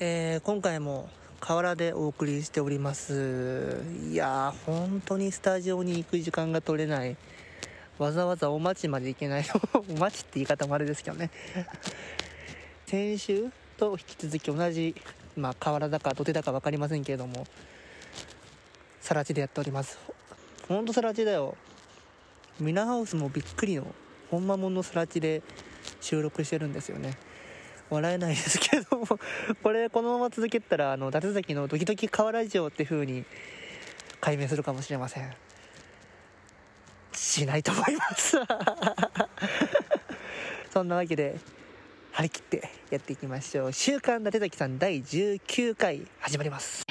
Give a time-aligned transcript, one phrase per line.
[0.00, 1.08] えー、今回も
[1.40, 3.82] 河原でお送りしております。
[4.08, 7.16] いやー本当にスタジオに行く時間が取れない。
[7.98, 9.44] わざわざお待ちまで行けない。
[9.74, 11.32] お待ちって言い方もあれですけどね。
[12.86, 14.94] 先週と引き続き同じ、
[15.36, 17.44] まあ、河原だか土手だか分かりませんけれども
[19.00, 19.98] さら地でやっております。
[20.68, 21.56] ほんとさら地だよ。
[22.60, 23.92] ミナハウスもびっくりの
[24.30, 25.42] ほんまもんのさら地で
[26.00, 27.18] 収録してるんですよね。
[27.90, 29.06] 笑えないですけども
[29.62, 33.24] これこのまま続けたらあの伊達崎のドキドキ川ラジオって風に
[34.20, 35.32] 解明するかもしれません。
[37.12, 38.36] しないと思います。
[40.72, 41.36] そんなわけで
[42.12, 46.87] 張り切ってやっていきましょう「週刊伊達崎さん第19回」始まります。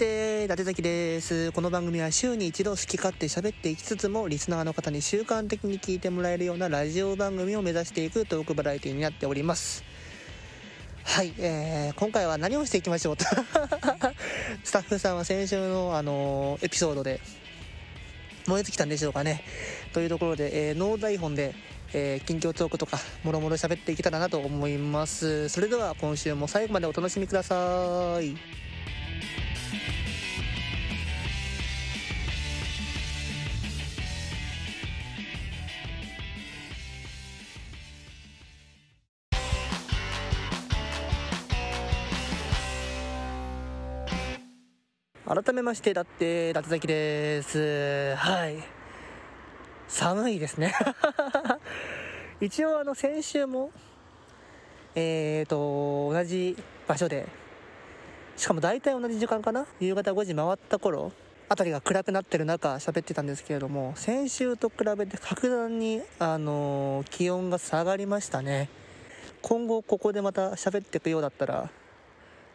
[0.00, 1.52] だって伊達崎です。
[1.52, 9.84] この番組は週に一度好き勝手喋っていきつつもリスナーの方に習慣的に聞いてもらえるようなラジオ番組を目指していくトークバラエティになっております。
[11.04, 13.26] はい、えー、今回は何をしていきましょうと。
[14.64, 17.20] スタッフさんは先週の、あのー、エピソードで
[18.46, 19.44] 燃え尽きたんでしょうかね。
[19.92, 21.54] というところで、えー、ノー台本で
[21.92, 25.48] えー、近況トークとかもろもろ喋っていけたらなと思います。
[25.48, 28.69] それでは今週も最後までお楽しみください。
[45.32, 48.16] 改めましてだって伊達崎です。
[48.16, 48.56] はい。
[49.86, 50.74] 寒いですね。
[52.40, 53.70] 一応あの先週も
[54.96, 56.56] えーと同じ
[56.88, 57.28] 場所で
[58.36, 59.66] しかも大体同じ時間かな？
[59.78, 61.12] 夕方5時回った頃
[61.48, 68.68] 辺りが暗くなってる中喋ってたんですけれども先週と比べて格段にあの気温が下がりましたね。
[69.42, 71.70] 今後ここでまた喋っていくようだったら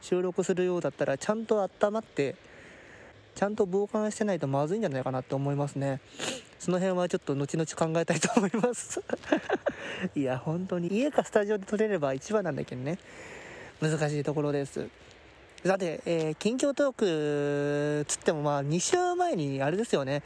[0.02, 2.36] 収録するようだったらちゃんと温まって
[3.36, 6.00] ちゃんと防寒してないとまずいんじゃないかなって思いますね。
[6.58, 9.04] その辺はちょっと後々考えたいと思います。
[10.16, 10.88] いや本当に。
[10.88, 12.98] 家かスタジオで撮れれば一番なんだけどね。
[13.82, 14.88] 難しいところです。
[15.66, 20.24] さて、えー、近況トークつってもまあ2週前にあれですよね。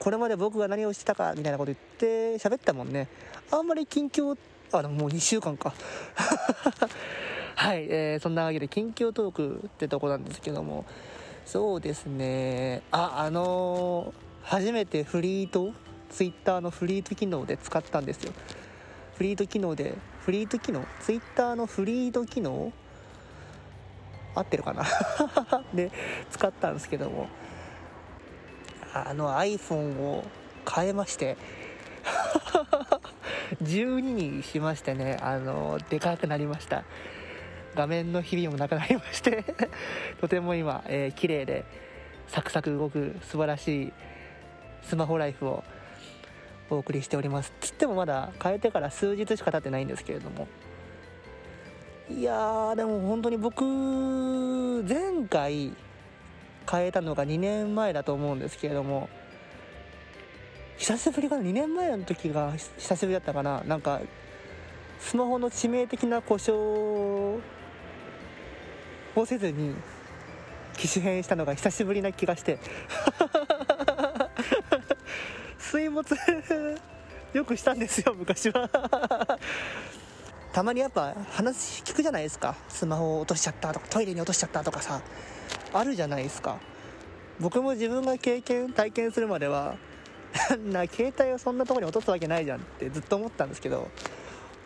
[0.00, 3.06] これまで僕が何をしてたかみたいなこと言って喋ったもんね。
[3.52, 4.36] あんまり近況
[4.72, 5.72] あでももう2週間か。
[7.54, 10.84] はい、えー、そんなわけで近況トークってとこなんですけども。
[11.44, 12.82] そうですね。
[12.90, 15.72] ああのー、初めてフリート
[16.10, 18.32] ツイッターのフリート機能で使ったんですよ。
[19.16, 22.72] フリート機能でフリート機能ツイッターのフリート機能
[24.34, 24.84] 合ってるかな？
[25.74, 25.92] で
[26.30, 27.28] 使ったんですけども。
[28.96, 30.24] あの iPhone を
[30.72, 31.36] 変えまして。
[33.62, 36.84] 12にしましてねあのでかくなりました。
[37.74, 39.44] 画面のひびもなくなりまして
[40.20, 41.64] とても今、えー、綺麗で
[42.28, 43.92] サクサク動く素晴らしい
[44.82, 45.64] スマホライフを
[46.70, 47.52] お送りしております。
[47.60, 50.46] つってもまだ変えてから数日しか経ってないんですけれども。
[52.10, 53.64] いやーでも本当に僕
[54.86, 55.72] 前回
[56.70, 59.08] 変えたのが2年前だと思うんですけれども
[60.76, 63.62] 久しぶりかな？2年前の時が久しぶりだったかな？
[63.64, 64.00] なんか
[65.00, 67.40] スマホの致命的な故障
[69.20, 69.74] をせずに
[70.76, 72.58] 機種変したのが久しぶりな気がして。
[75.58, 76.14] 水没
[77.32, 78.68] よくしたんですよ昔は。
[80.52, 82.54] たまにやっぱ話聞くじゃないですか。
[82.68, 85.00] スマホを落としちゃったとかトイレに落としちゃったとかさ
[85.72, 86.58] あるじゃないですか。
[87.40, 89.74] 僕も自分が経験体験するまでは
[90.70, 93.88] な携帯をそんなとこに落とすわけないじゃんってずっと思ったんですけど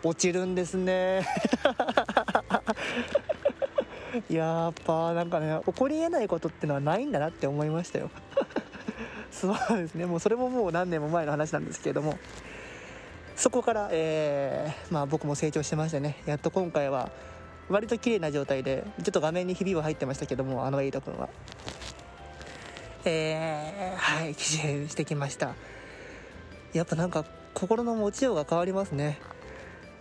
[0.03, 1.25] 落ちるんですね。
[4.29, 8.09] やっぱなんかね起こりえないことってのはないんだなって思いましたよ。
[9.31, 10.05] そうですね。
[10.05, 12.17] もうそれももう何年も前の話なんですけれども。
[13.35, 16.17] そこから、えー、まあ、僕も成長してましてね。
[16.25, 17.09] やっと今回は
[17.69, 21.29] 割と綺麗な状態でちょっと画面にひびは入ってましたけどもあのエイト君は。
[23.05, 25.55] えー、はい機種変してきました。
[26.73, 27.23] やっぱなんか
[27.53, 29.19] 心の持ちようが変わりますね。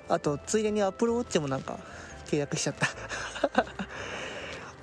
[0.09, 1.79] あとついでにアップルウォッチもなんか
[2.27, 2.89] 契約しちゃった。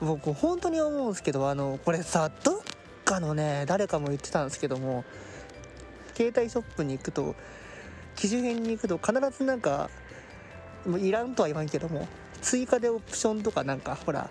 [0.01, 2.59] 僕本当に思うんですけどあのこれさどっ
[3.05, 5.05] かのね誰かも言ってたんですけども
[6.15, 7.35] 携帯ショップに行くと
[8.15, 9.89] 機種変に行くと必ずなんか
[10.85, 12.07] もういらんとは言わんけども
[12.41, 14.29] 追加でオプションとかなんかほら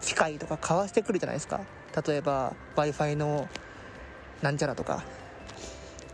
[0.00, 1.60] 機械とか買わしてくるじゃないですか。
[2.06, 3.48] 例えば w i f i の
[4.40, 5.04] なんちゃらとか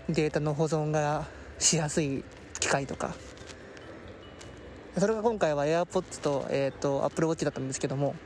[0.08, 1.26] データの保存が
[1.58, 2.24] しやすい
[2.60, 3.14] 機械とか。
[4.98, 8.16] それが今回は AirPods と,、えーと、Apple Watch だったんですけども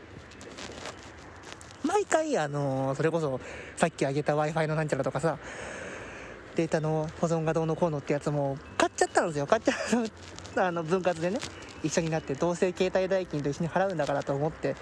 [2.23, 3.41] 回あの、それこそ
[3.77, 5.39] さっき挙げた w i f i のなんちゃらとかさ
[6.55, 9.47] データの保存がどうのこうのってやつも買っちゃったんですよ。
[9.47, 9.75] 買っちゃっ
[10.55, 11.39] た あの分割でね。
[11.83, 14.77] 一緒になってどうせ携帯代金と一緒に払うんだからと思って。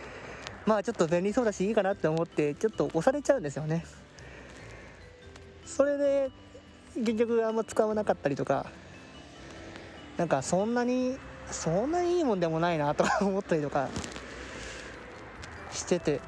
[0.66, 3.86] まあちょっと便利そうだしいいかなって思ってちょっと押されちゃうんですよね。
[5.64, 6.30] それで
[6.96, 8.66] 結局あんま使わなかったりとか。
[10.16, 11.16] なんかそんなに
[11.50, 13.88] そんなにいいもんでもないなとか思ったりとか
[15.70, 16.20] してて。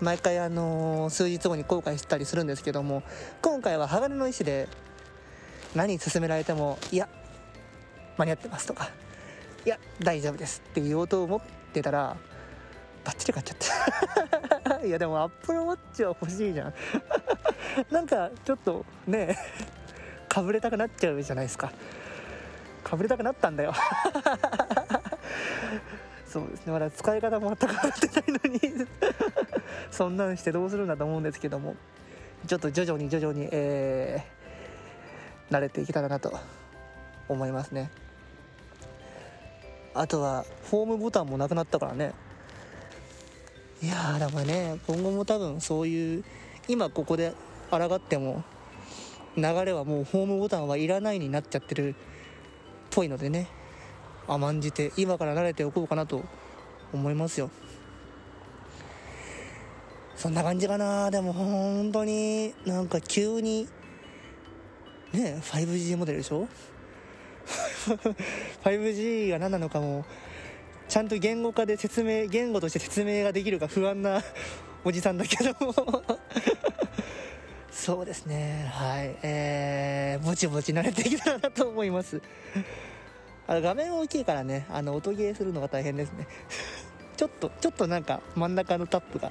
[0.00, 3.02] 毎回あの、数日後に後悔したりするんですけども
[3.42, 4.68] 今回は鋼の意思で
[5.74, 7.08] 何勧められてもいや
[8.16, 8.90] 間に合ってますとか
[9.64, 11.40] いや大丈夫ですって言おうと思っ
[11.72, 12.16] てたら
[13.04, 13.58] バッチリ買っちゃっ
[14.64, 14.80] た。
[14.86, 16.74] いやでもアップルウォッチは欲しいじゃん。
[17.90, 19.38] なんかちょっとね
[20.28, 21.72] かぶれたくなっちゃうじゃないですか。
[22.82, 23.72] かぶれたくなったんだよ。
[26.36, 26.72] そうですね。
[26.74, 28.86] まだ使い方全く分かってないのに。
[29.90, 31.76] そんなんしてどうするんだと思うんですけども。
[32.46, 36.38] ちょっと徐々に徐々に、えー、慣れていけたらなと
[37.26, 37.90] 思いますね。
[39.94, 42.12] あとはホームボタンもなくなったからね。
[43.82, 46.24] いやーだからね今後も多分そういう
[46.68, 47.32] 今ここで
[47.70, 48.44] 抗っても
[49.36, 51.94] 流れはもうホームボタンはいらないになっちゃってるっ
[52.90, 53.48] ぽいのでね。
[54.28, 56.24] 甘んじて今から慣れておこうかなと
[56.92, 57.50] 思いますよ。
[60.16, 61.10] そんな感じかな。
[61.10, 63.68] でも本当になんか急に
[65.12, 66.48] ね 5G モデルでしょ？
[68.64, 70.04] 5G が何なのかも
[70.88, 74.22] ちゃんと言語化で説明言語として説明ができるか不安な
[74.84, 75.52] おじさんだけど。
[75.66, 75.74] も
[77.70, 78.68] そうですね。
[78.72, 79.16] はい。
[79.22, 82.20] えー、ぼちぼち慣れてきたらなと思います。
[83.48, 86.26] あの画面大きいからねあの音ゲーするのが大変ですね。
[87.16, 89.30] ちょっとちょっとなんか真ん中のタップが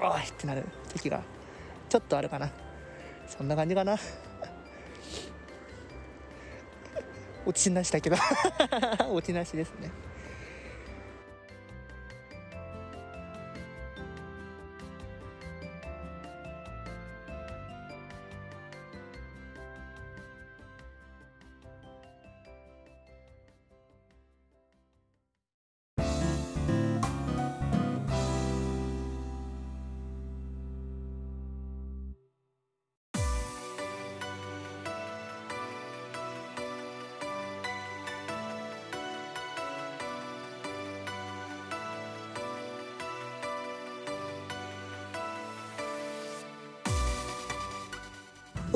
[0.00, 1.22] おいってなる時が
[1.88, 2.50] ちょっとあるかな。
[3.26, 3.96] そんな感じかな。
[7.46, 8.16] 落ちなしだけど。
[9.08, 9.90] 落ちなしですね。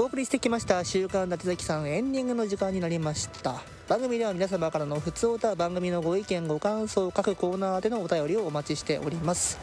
[0.01, 3.63] お送りしてきました「週刊伊達崎さん」エンディングの時間になりました。
[3.87, 9.59] 番組では皆様からの普通歌番組のご意見ご感想各コーナーでのお便りをお待ちしております。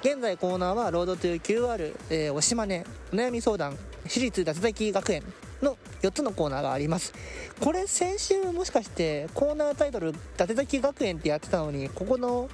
[0.00, 3.76] 現在コーナーは「ロードトゥ QR、えー、おしまねお悩み相談
[4.08, 5.22] 私立伊達崎学園」
[5.60, 7.12] の4つのコーナーがあります。
[7.60, 12.48] これ先週もしかしてコーナータイトル「伊達崎学園」ってやってたのにここの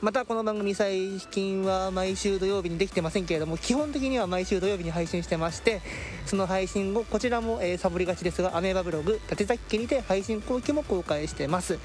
[0.00, 5.80] またこの番組最近は毎週土曜日にできてませんけれども基本的には毎週土曜日に配信してまして
[6.24, 11.80] その配信後こちらも、えー、サボりがちですがアメーバブログ立崎家にて配信後期も公開してます。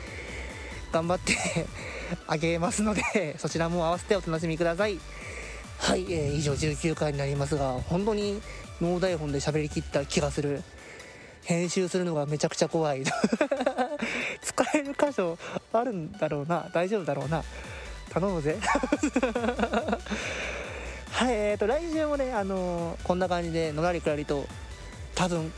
[0.91, 1.34] 頑張って
[2.27, 5.00] あげますのでそちらも合わせてお楽しみください。
[5.79, 8.39] はい、えー、以上19回になりますが本当に
[8.79, 10.62] 脳台本で喋りきった気がする。
[11.46, 13.03] 編集するのがめちゃくちゃ怖い。
[14.43, 15.38] 使える箇所
[15.74, 16.70] あるんだろうな。
[16.74, 17.43] 大丈夫だろうな。
[18.13, 18.58] 頼むぜ。
[21.12, 24.48] はいえーと来週もねあのー、こんな感じでのらりくらりと
[25.15, 25.51] 多分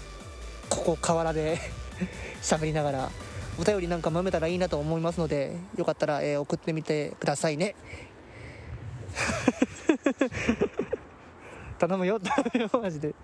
[0.69, 1.59] ここ河原で
[2.41, 3.09] 喋りながら
[3.57, 7.75] お便りなんかもめたらいいなと思いますのでよかったら、えー、送ってみてくださいね。
[11.79, 12.19] 頼むよ。
[12.19, 13.15] 頼むよマジで。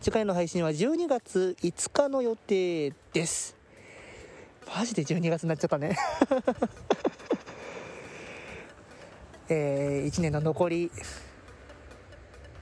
[0.00, 3.56] 次回の配信は12月5日の予定です。
[4.76, 5.96] マジで12月になっちゃったね
[9.52, 10.92] えー、1年の残り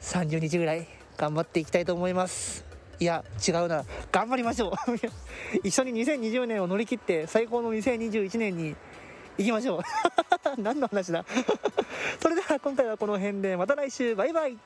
[0.01, 2.65] 30日ぐらい頑張っていきたいと思います。
[2.99, 3.85] いや違うな。
[4.11, 4.73] 頑張りましょう。
[5.63, 8.75] 一緒に2020年を乗り切って最高の2021年に
[9.37, 9.81] 行きましょう。
[10.61, 11.27] 何の話だ。
[12.21, 14.17] それでは今回はこの辺でまた来週。
[14.17, 14.57] バイバイ。